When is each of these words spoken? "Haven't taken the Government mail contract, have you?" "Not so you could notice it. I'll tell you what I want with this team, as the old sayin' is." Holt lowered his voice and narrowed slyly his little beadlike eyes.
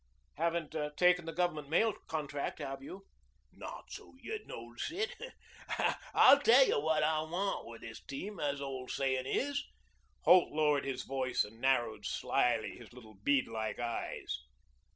"Haven't 0.33 0.75
taken 0.97 1.25
the 1.25 1.31
Government 1.31 1.69
mail 1.69 1.93
contract, 2.07 2.57
have 2.57 2.81
you?" 2.81 3.05
"Not 3.53 3.91
so 3.91 4.15
you 4.19 4.31
could 4.31 4.47
notice 4.47 4.89
it. 4.89 5.15
I'll 6.15 6.39
tell 6.39 6.65
you 6.65 6.79
what 6.81 7.03
I 7.03 7.21
want 7.21 7.67
with 7.67 7.81
this 7.81 8.01
team, 8.03 8.39
as 8.39 8.57
the 8.57 8.65
old 8.65 8.89
sayin' 8.89 9.27
is." 9.27 9.61
Holt 10.21 10.51
lowered 10.51 10.85
his 10.85 11.03
voice 11.03 11.43
and 11.43 11.61
narrowed 11.61 12.07
slyly 12.07 12.77
his 12.77 12.91
little 12.93 13.13
beadlike 13.13 13.77
eyes. 13.77 14.39